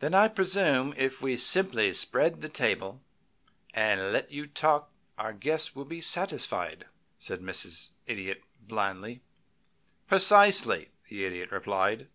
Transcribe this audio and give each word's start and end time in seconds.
"Then 0.00 0.14
I 0.14 0.26
presume 0.26 0.94
if 0.96 1.22
we 1.22 1.36
simply 1.36 1.92
spread 1.92 2.40
the 2.40 2.48
table 2.48 3.04
and 3.72 4.12
let 4.12 4.32
you 4.32 4.48
talk 4.48 4.90
our 5.16 5.32
guests 5.32 5.76
will 5.76 5.84
be 5.84 6.00
satisfied?" 6.00 6.86
said 7.18 7.40
Mrs. 7.40 7.90
Idiot, 8.04 8.42
blandly. 8.60 9.22
"Precisely," 10.08 10.90
the 11.08 11.24
Idiot 11.24 11.52
replied. 11.52 12.08